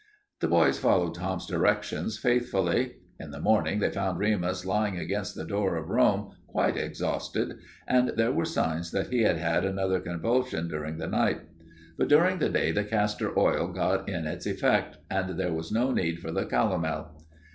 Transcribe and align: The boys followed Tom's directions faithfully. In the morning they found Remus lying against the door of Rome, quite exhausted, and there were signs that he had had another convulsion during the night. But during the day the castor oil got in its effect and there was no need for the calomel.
The 0.39 0.47
boys 0.47 0.79
followed 0.79 1.13
Tom's 1.13 1.45
directions 1.45 2.17
faithfully. 2.17 2.95
In 3.19 3.29
the 3.29 3.39
morning 3.39 3.77
they 3.77 3.91
found 3.91 4.17
Remus 4.17 4.65
lying 4.65 4.97
against 4.97 5.35
the 5.35 5.45
door 5.45 5.75
of 5.75 5.89
Rome, 5.91 6.31
quite 6.47 6.75
exhausted, 6.75 7.59
and 7.87 8.09
there 8.17 8.31
were 8.31 8.45
signs 8.45 8.89
that 8.93 9.09
he 9.11 9.21
had 9.21 9.37
had 9.37 9.63
another 9.63 9.99
convulsion 9.99 10.67
during 10.69 10.97
the 10.97 11.05
night. 11.05 11.41
But 11.99 12.07
during 12.07 12.39
the 12.39 12.49
day 12.49 12.71
the 12.71 12.83
castor 12.83 13.37
oil 13.37 13.67
got 13.67 14.09
in 14.09 14.25
its 14.25 14.47
effect 14.47 14.97
and 15.11 15.37
there 15.39 15.53
was 15.53 15.71
no 15.71 15.91
need 15.91 16.19
for 16.19 16.31
the 16.31 16.45
calomel. 16.47 17.21